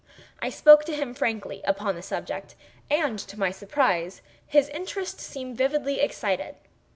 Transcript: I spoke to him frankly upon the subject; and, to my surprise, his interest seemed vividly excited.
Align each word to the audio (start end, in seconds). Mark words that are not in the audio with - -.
I 0.41 0.49
spoke 0.49 0.83
to 0.85 0.95
him 0.95 1.13
frankly 1.13 1.61
upon 1.63 1.93
the 1.93 2.01
subject; 2.01 2.55
and, 2.89 3.19
to 3.19 3.37
my 3.39 3.51
surprise, 3.51 4.23
his 4.47 4.67
interest 4.69 5.19
seemed 5.19 5.55
vividly 5.59 5.99
excited. 5.99 6.55